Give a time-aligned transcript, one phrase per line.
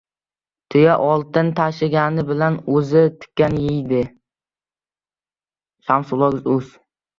[0.75, 4.01] •Tuya oltin tashigani bilan o‘zi tikan yeydi.